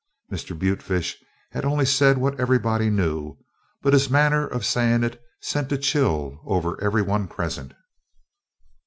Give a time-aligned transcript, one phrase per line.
[0.31, 0.57] Mr.
[0.57, 1.15] Butefish
[1.51, 3.37] had only said what everybody knew,
[3.83, 7.75] but his manner of saying it sent a chill over every one present.